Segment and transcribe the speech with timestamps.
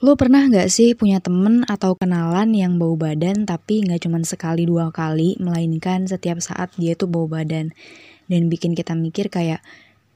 [0.00, 4.64] Lo pernah gak sih punya temen atau kenalan yang bau badan tapi gak cuma sekali
[4.64, 7.76] dua kali, melainkan setiap saat dia tuh bau badan.
[8.24, 9.60] Dan bikin kita mikir kayak,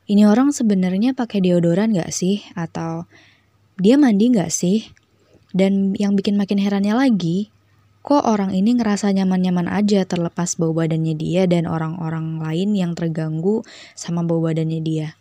[0.08, 2.40] ini orang sebenarnya pakai deodoran gak sih?
[2.56, 3.04] Atau
[3.76, 4.88] dia mandi gak sih?
[5.52, 7.52] Dan yang bikin makin herannya lagi,
[8.00, 13.60] kok orang ini ngerasa nyaman-nyaman aja terlepas bau badannya dia dan orang-orang lain yang terganggu
[13.92, 15.12] sama bau badannya dia.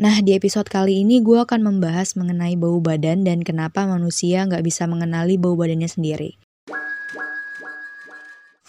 [0.00, 4.64] Nah, di episode kali ini gue akan membahas mengenai bau badan dan kenapa manusia nggak
[4.64, 6.40] bisa mengenali bau badannya sendiri.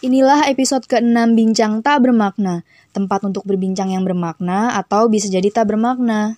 [0.04, 5.72] Inilah episode ke-6 Bincang Tak Bermakna, tempat untuk berbincang yang bermakna atau bisa jadi tak
[5.72, 6.36] bermakna.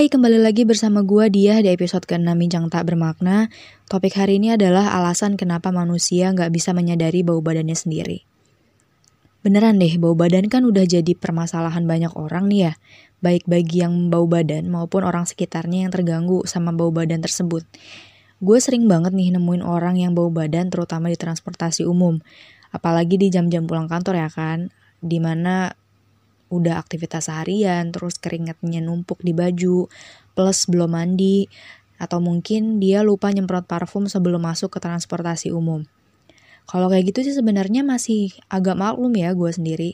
[0.00, 3.52] Hai, kembali lagi bersama gua dia di episode ke-6 Bincang Tak Bermakna.
[3.84, 8.24] Topik hari ini adalah alasan kenapa manusia nggak bisa menyadari bau badannya sendiri.
[9.44, 12.72] Beneran deh, bau badan kan udah jadi permasalahan banyak orang nih ya.
[13.20, 17.68] Baik bagi yang bau badan maupun orang sekitarnya yang terganggu sama bau badan tersebut.
[18.40, 22.24] Gue sering banget nih nemuin orang yang bau badan terutama di transportasi umum.
[22.72, 24.72] Apalagi di jam-jam pulang kantor ya kan.
[25.04, 25.76] Di mana
[26.50, 29.86] udah aktivitas seharian, terus keringatnya numpuk di baju,
[30.34, 31.46] plus belum mandi,
[32.02, 35.86] atau mungkin dia lupa nyemprot parfum sebelum masuk ke transportasi umum.
[36.66, 39.90] Kalau kayak gitu sih sebenarnya masih agak maklum ya gue sendiri.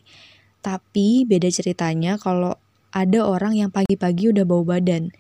[0.64, 2.56] Tapi beda ceritanya kalau
[2.92, 5.12] ada orang yang pagi-pagi udah bau badan.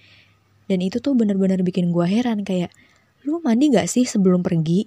[0.66, 2.72] Dan itu tuh bener-bener bikin gue heran kayak,
[3.24, 4.86] lu mandi gak sih sebelum pergi?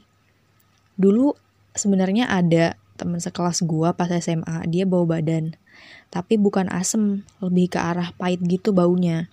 [1.00, 1.32] Dulu
[1.76, 5.56] sebenarnya ada teman sekelas gue pas SMA, dia bau badan
[6.10, 9.30] tapi bukan asem, lebih ke arah pahit gitu baunya.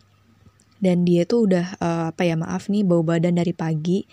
[0.76, 4.04] Dan dia tuh udah uh, apa ya maaf nih bau badan dari pagi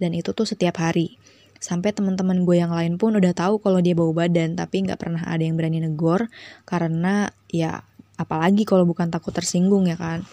[0.00, 1.20] dan itu tuh setiap hari.
[1.56, 5.24] Sampai teman-teman gue yang lain pun udah tahu kalau dia bau badan, tapi nggak pernah
[5.24, 6.28] ada yang berani negor
[6.68, 7.84] karena ya
[8.16, 10.24] apalagi kalau bukan takut tersinggung ya kan.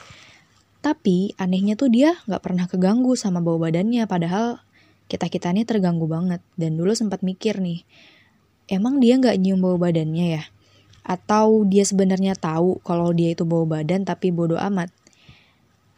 [0.84, 4.60] Tapi anehnya tuh dia nggak pernah keganggu sama bau badannya, padahal
[5.08, 6.44] kita kitanya terganggu banget.
[6.60, 7.88] Dan dulu sempat mikir nih,
[8.68, 10.44] emang dia nggak nyium bau badannya ya?
[11.04, 14.90] Atau dia sebenarnya tahu kalau dia itu bau badan tapi bodoh amat.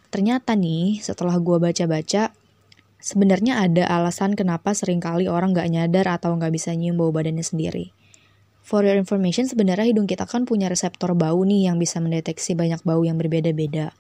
[0.09, 2.33] Ternyata nih, setelah gue baca-baca,
[2.97, 7.45] sebenarnya ada alasan kenapa sering kali orang gak nyadar atau gak bisa nyium bau badannya
[7.45, 7.93] sendiri.
[8.65, 12.81] For your information, sebenarnya hidung kita kan punya reseptor bau nih yang bisa mendeteksi banyak
[12.81, 13.93] bau yang berbeda-beda.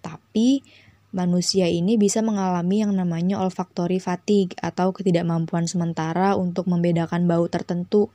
[0.00, 0.64] Tapi,
[1.12, 8.08] manusia ini bisa mengalami yang namanya olfactory fatigue atau ketidakmampuan sementara untuk membedakan bau tertentu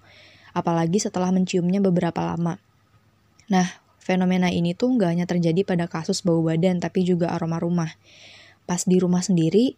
[0.52, 2.60] apalagi setelah menciumnya beberapa lama.
[3.52, 3.68] Nah,
[4.00, 7.92] fenomena ini tuh nggak hanya terjadi pada kasus bau badan, tapi juga aroma rumah.
[8.66, 9.76] Pas di rumah sendiri,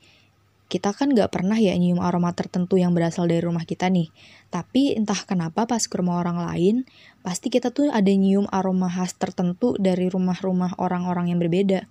[0.74, 4.10] kita kan nggak pernah ya nyium aroma tertentu yang berasal dari rumah kita nih.
[4.50, 6.76] Tapi entah kenapa pas ke rumah orang lain,
[7.22, 11.86] pasti kita tuh ada nyium aroma khas tertentu dari rumah-rumah orang-orang yang berbeda.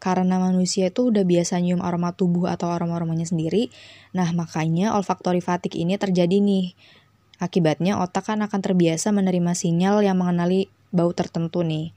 [0.00, 3.72] Karena manusia itu udah biasa nyium aroma tubuh atau aroma-aromanya sendiri,
[4.12, 6.76] nah makanya olfactory fatigue ini terjadi nih.
[7.36, 11.92] Akibatnya otak kan akan terbiasa menerima sinyal yang mengenali bau tertentu nih.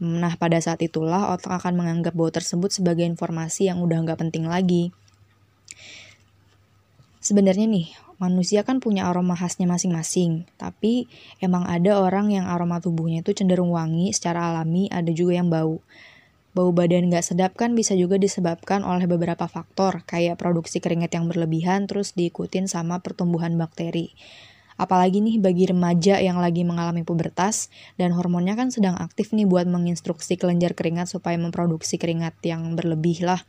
[0.00, 4.48] Nah, pada saat itulah otak akan menganggap bau tersebut sebagai informasi yang udah nggak penting
[4.48, 4.90] lagi.
[7.20, 11.04] Sebenarnya nih, manusia kan punya aroma khasnya masing-masing, tapi
[11.44, 15.84] emang ada orang yang aroma tubuhnya itu cenderung wangi secara alami, ada juga yang bau.
[16.56, 21.28] Bau badan nggak sedap kan bisa juga disebabkan oleh beberapa faktor, kayak produksi keringat yang
[21.28, 24.16] berlebihan terus diikutin sama pertumbuhan bakteri.
[24.80, 27.68] Apalagi nih bagi remaja yang lagi mengalami pubertas
[28.00, 33.20] dan hormonnya kan sedang aktif nih buat menginstruksi kelenjar keringat supaya memproduksi keringat yang berlebih
[33.20, 33.44] lah.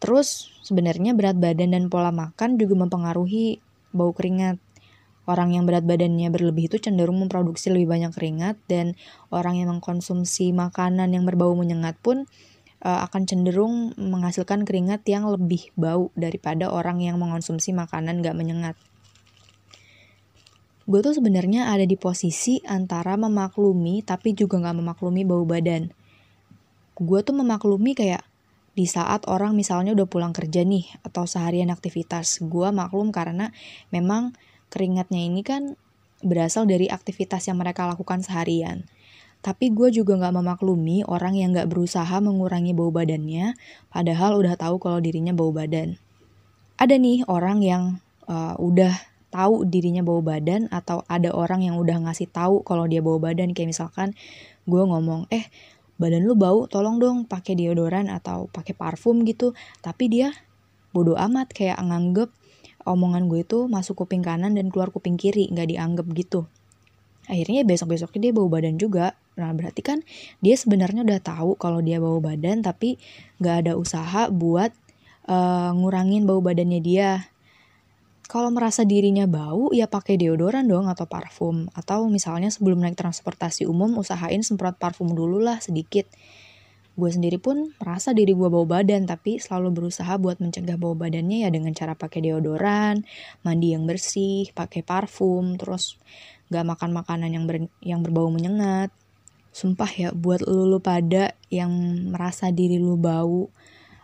[0.00, 3.60] Terus sebenarnya berat badan dan pola makan juga mempengaruhi
[3.92, 4.56] bau keringat.
[5.28, 8.96] Orang yang berat badannya berlebih itu cenderung memproduksi lebih banyak keringat dan
[9.28, 12.24] orang yang mengkonsumsi makanan yang berbau menyengat pun
[12.80, 18.80] uh, akan cenderung menghasilkan keringat yang lebih bau daripada orang yang mengkonsumsi makanan gak menyengat
[20.88, 25.92] gue tuh sebenarnya ada di posisi antara memaklumi tapi juga nggak memaklumi bau badan.
[26.96, 28.24] Gue tuh memaklumi kayak
[28.72, 33.52] di saat orang misalnya udah pulang kerja nih atau seharian aktivitas, gue maklum karena
[33.92, 34.32] memang
[34.72, 35.76] keringatnya ini kan
[36.24, 38.88] berasal dari aktivitas yang mereka lakukan seharian.
[39.44, 43.54] Tapi gue juga nggak memaklumi orang yang nggak berusaha mengurangi bau badannya,
[43.92, 46.00] padahal udah tahu kalau dirinya bau badan.
[46.78, 47.82] Ada nih orang yang
[48.30, 53.04] uh, udah tahu dirinya bau badan atau ada orang yang udah ngasih tahu kalau dia
[53.04, 54.16] bau badan kayak misalkan
[54.64, 55.48] gue ngomong eh
[56.00, 59.52] badan lu bau tolong dong pakai deodoran atau pakai parfum gitu
[59.84, 60.32] tapi dia
[60.96, 62.32] bodoh amat kayak nganggep
[62.88, 66.48] omongan gue itu masuk kuping kanan dan keluar kuping kiri, nggak dianggap gitu.
[67.28, 69.12] Akhirnya besok-besoknya dia bau badan juga.
[69.36, 70.00] Nah berarti kan
[70.40, 72.96] dia sebenarnya udah tahu kalau dia bau badan tapi
[73.38, 74.72] nggak ada usaha buat
[75.28, 77.28] uh, ngurangin bau badannya dia.
[78.28, 81.72] Kalau merasa dirinya bau, ya pakai deodoran dong atau parfum.
[81.72, 86.04] Atau misalnya sebelum naik transportasi umum, usahain semprot parfum dulu lah sedikit.
[86.92, 91.46] Gue sendiri pun merasa diri gue bau badan, tapi selalu berusaha buat mencegah bau badannya
[91.46, 93.00] ya dengan cara pakai deodoran,
[93.48, 95.96] mandi yang bersih, pakai parfum, terus
[96.52, 98.92] gak makan makanan yang, ber, yang berbau menyengat.
[99.56, 101.72] Sumpah ya, buat lu, lu pada yang
[102.12, 103.48] merasa diri lu bau,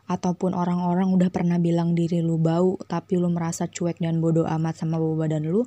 [0.04, 4.84] ataupun orang-orang udah pernah bilang diri lu bau tapi lu merasa cuek dan bodoh amat
[4.84, 5.64] sama bau badan lu,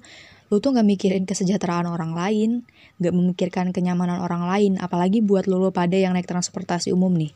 [0.48, 2.64] lu tuh gak mikirin kesejahteraan orang lain,
[3.02, 7.34] gak memikirkan kenyamanan orang lain, apalagi buat lu, lu pada yang naik transportasi umum nih.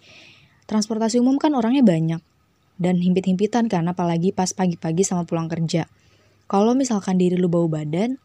[0.70, 2.22] Transportasi umum kan orangnya banyak
[2.82, 5.90] dan himpit-himpitan kan apalagi pas pagi-pagi sama pulang kerja.
[6.46, 8.22] Kalau misalkan diri lu bau badan,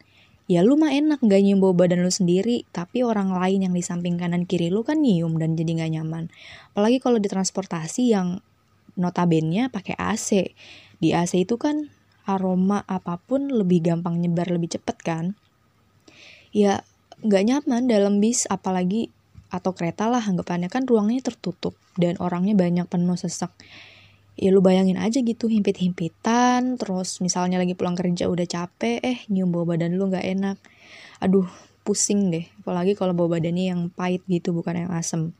[0.47, 3.81] ya lu mah enak gak nyium bau badan lu sendiri, tapi orang lain yang di
[3.81, 6.29] samping kanan kiri lu kan nyium dan jadi gak nyaman.
[6.71, 8.39] Apalagi kalau di transportasi yang
[8.97, 10.51] notabene pakai AC.
[10.97, 11.87] Di AC itu kan
[12.27, 15.25] aroma apa pun lebih gampang nyebar lebih cepet kan.
[16.51, 16.83] Ya
[17.23, 19.09] nggak nyaman dalam bis apalagi
[19.47, 23.55] atau kereta lah anggapannya kan ruangnya tertutup dan orangnya banyak penuh sesak.
[24.37, 29.49] Ya lu bayangin aja gitu himpit-himpitan terus misalnya lagi pulang kerja udah capek eh nyium
[29.49, 30.57] bau badan lu nggak enak.
[31.23, 31.47] Aduh
[31.87, 35.31] pusing deh apalagi kalau bau badannya yang pahit gitu bukan yang asem.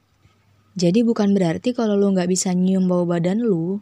[0.78, 3.82] Jadi bukan berarti kalau lu nggak bisa nyium bau badan lu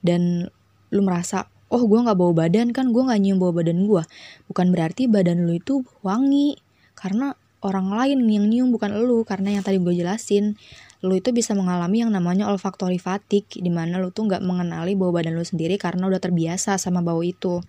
[0.00, 0.48] dan
[0.88, 4.00] lu merasa oh gue nggak bau badan kan gue nggak nyium bau badan gue.
[4.48, 6.56] Bukan berarti badan lu itu wangi
[6.96, 10.56] karena orang lain yang nyium bukan lu karena yang tadi gue jelasin
[11.04, 15.12] lu itu bisa mengalami yang namanya olfactory fatigue di mana lu tuh nggak mengenali bau
[15.12, 17.60] badan lu sendiri karena udah terbiasa sama bau itu.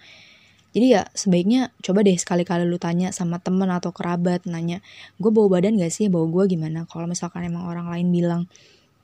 [0.71, 4.79] Jadi ya sebaiknya coba deh sekali-kali lu tanya sama temen atau kerabat nanya,
[5.19, 6.87] gue bau badan gak sih, bau gue gimana?
[6.87, 8.41] Kalau misalkan emang orang lain bilang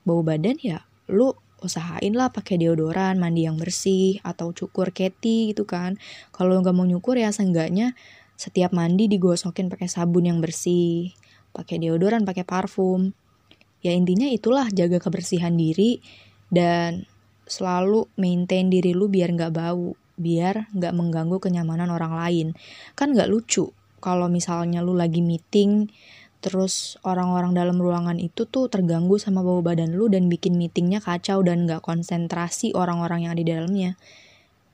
[0.08, 0.80] bau badan ya
[1.12, 5.98] lu usahain lah pakai deodoran, mandi yang bersih atau cukur keti gitu kan.
[6.30, 7.92] Kalau nggak mau nyukur ya seenggaknya
[8.38, 11.10] setiap mandi digosokin pakai sabun yang bersih,
[11.50, 13.10] pakai deodoran, pakai parfum.
[13.82, 15.98] Ya intinya itulah jaga kebersihan diri
[16.48, 17.06] dan
[17.48, 22.46] selalu maintain diri lu biar nggak bau biar nggak mengganggu kenyamanan orang lain.
[22.98, 25.90] Kan nggak lucu kalau misalnya lu lagi meeting,
[26.38, 31.42] terus orang-orang dalam ruangan itu tuh terganggu sama bau badan lu dan bikin meetingnya kacau
[31.42, 33.90] dan nggak konsentrasi orang-orang yang ada di dalamnya.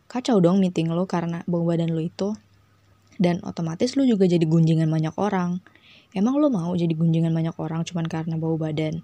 [0.08, 2.37] Kacau dong meeting lu karena bau badan lu itu.
[3.17, 5.62] Dan otomatis lu juga jadi gunjingan banyak orang.
[6.14, 9.02] Emang lu mau jadi gunjingan banyak orang cuman karena bau badan?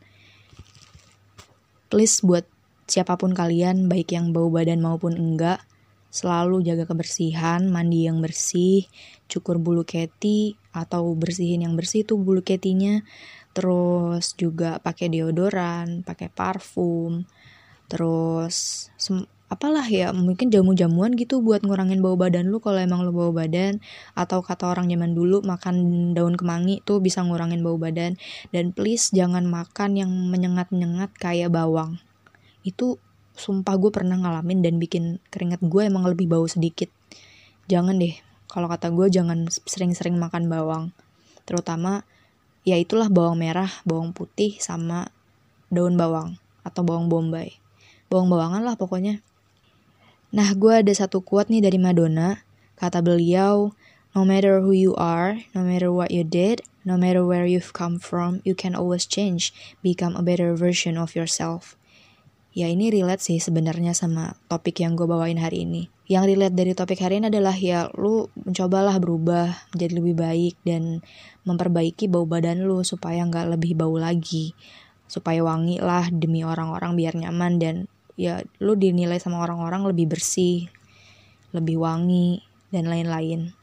[1.91, 2.47] Please buat
[2.87, 5.63] siapa pun kalian, baik yang bau badan maupun enggak,
[6.11, 8.91] Selalu jaga kebersihan, mandi yang bersih,
[9.31, 13.01] cukur bulu keti atau bersihin yang bersih tuh bulu ketinya.
[13.55, 17.23] Terus juga pakai deodoran, pakai parfum.
[17.87, 18.91] Terus
[19.51, 23.83] apalah ya mungkin jamu-jamuan gitu buat ngurangin bau badan lu kalau emang lu bau badan
[24.15, 25.75] atau kata orang zaman dulu makan
[26.15, 28.15] daun kemangi tuh bisa ngurangin bau badan
[28.55, 31.99] dan please jangan makan yang menyengat-menyengat kayak bawang
[32.63, 33.03] itu
[33.35, 36.89] sumpah gue pernah ngalamin dan bikin keringat gue emang lebih bau sedikit.
[37.71, 38.15] Jangan deh
[38.51, 40.85] kalau kata gue jangan sering-sering makan bawang.
[41.47, 42.03] Terutama
[42.67, 45.09] ya itulah bawang merah bawang putih sama
[45.71, 47.57] daun bawang atau bawang bombay.
[48.11, 49.23] Bawang bawangan lah pokoknya.
[50.35, 52.43] Nah gue ada satu quote nih dari Madonna.
[52.75, 53.77] Kata beliau
[54.15, 57.99] no matter who you are no matter what you did no matter where you've come
[57.99, 59.55] from you can always change
[59.87, 61.79] become a better version of yourself
[62.51, 65.87] Ya ini relate sih sebenarnya sama topik yang gue bawain hari ini.
[66.11, 70.99] Yang relate dari topik hari ini adalah ya lu mencobalah berubah menjadi lebih baik dan
[71.47, 74.59] memperbaiki bau badan lu supaya nggak lebih bau lagi.
[75.07, 77.75] Supaya wangi lah demi orang-orang biar nyaman dan
[78.19, 80.67] ya lu dinilai sama orang-orang lebih bersih,
[81.55, 82.43] lebih wangi
[82.75, 83.55] dan lain-lain.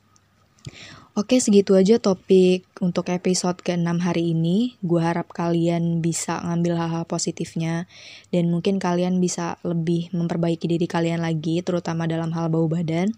[1.17, 4.77] Oke, segitu aja topik untuk episode ke-6 hari ini.
[4.85, 7.89] Gue harap kalian bisa ngambil hal-hal positifnya
[8.29, 13.17] dan mungkin kalian bisa lebih memperbaiki diri kalian lagi, terutama dalam hal bau badan.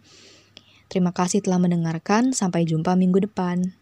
[0.88, 2.32] Terima kasih telah mendengarkan.
[2.32, 3.76] Sampai jumpa minggu depan.